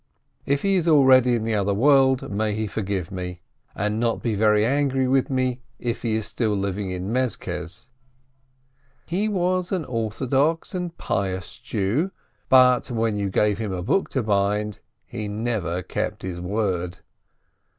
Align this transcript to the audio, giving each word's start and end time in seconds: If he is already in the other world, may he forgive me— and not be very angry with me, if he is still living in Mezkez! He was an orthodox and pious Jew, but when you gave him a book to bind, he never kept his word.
If 0.47 0.63
he 0.63 0.77
is 0.77 0.87
already 0.87 1.35
in 1.35 1.43
the 1.43 1.53
other 1.53 1.75
world, 1.75 2.31
may 2.31 2.55
he 2.55 2.65
forgive 2.65 3.11
me— 3.11 3.41
and 3.75 3.99
not 3.99 4.23
be 4.23 4.33
very 4.33 4.65
angry 4.65 5.07
with 5.07 5.29
me, 5.29 5.61
if 5.77 6.01
he 6.01 6.15
is 6.15 6.25
still 6.25 6.55
living 6.57 6.89
in 6.89 7.13
Mezkez! 7.13 7.89
He 9.05 9.29
was 9.29 9.71
an 9.71 9.85
orthodox 9.85 10.73
and 10.73 10.97
pious 10.97 11.59
Jew, 11.59 12.09
but 12.49 12.89
when 12.89 13.15
you 13.19 13.29
gave 13.29 13.59
him 13.59 13.71
a 13.71 13.83
book 13.83 14.09
to 14.17 14.23
bind, 14.23 14.79
he 15.05 15.27
never 15.27 15.83
kept 15.83 16.23
his 16.23 16.41
word. 16.41 16.97